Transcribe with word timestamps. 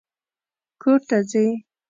کور 0.81 0.99
ته 1.07 1.17
ځې؟ 1.29 1.45